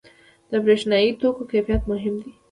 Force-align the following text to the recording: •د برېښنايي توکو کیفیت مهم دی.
•د 0.49 0.51
برېښنايي 0.65 1.11
توکو 1.21 1.43
کیفیت 1.51 1.81
مهم 1.91 2.15
دی. 2.23 2.31